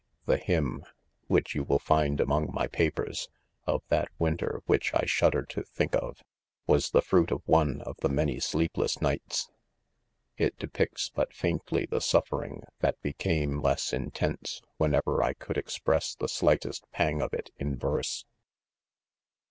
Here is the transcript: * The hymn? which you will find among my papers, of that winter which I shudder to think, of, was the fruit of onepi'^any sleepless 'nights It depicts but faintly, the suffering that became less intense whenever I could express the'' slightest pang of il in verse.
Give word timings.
* 0.17 0.25
The 0.25 0.37
hymn? 0.37 0.83
which 1.27 1.53
you 1.53 1.63
will 1.63 1.77
find 1.77 2.19
among 2.19 2.49
my 2.51 2.65
papers, 2.65 3.29
of 3.67 3.83
that 3.89 4.09
winter 4.17 4.63
which 4.65 4.95
I 4.95 5.03
shudder 5.05 5.43
to 5.49 5.61
think, 5.61 5.95
of, 5.95 6.23
was 6.65 6.89
the 6.89 7.03
fruit 7.03 7.29
of 7.29 7.45
onepi'^any 7.45 8.41
sleepless 8.41 8.99
'nights 8.99 9.51
It 10.37 10.57
depicts 10.57 11.11
but 11.13 11.35
faintly, 11.35 11.85
the 11.85 12.01
suffering 12.01 12.63
that 12.79 12.99
became 13.03 13.61
less 13.61 13.93
intense 13.93 14.63
whenever 14.77 15.21
I 15.21 15.33
could 15.33 15.59
express 15.59 16.15
the'' 16.15 16.27
slightest 16.29 16.89
pang 16.91 17.21
of 17.21 17.31
il 17.35 17.43
in 17.57 17.77
verse. 17.77 18.25